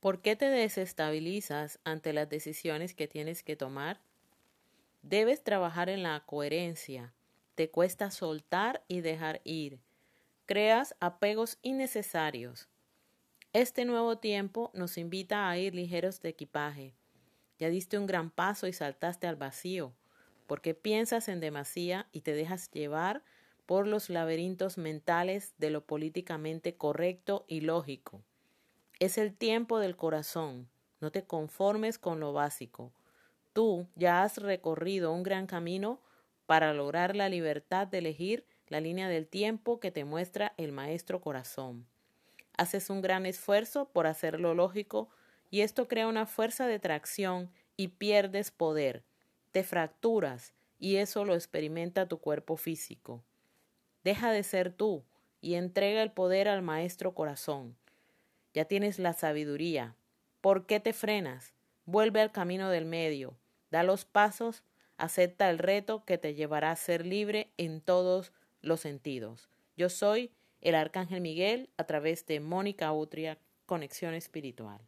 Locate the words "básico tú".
32.32-33.86